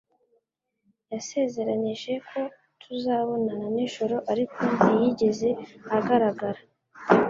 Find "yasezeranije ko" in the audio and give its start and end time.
1.13-2.41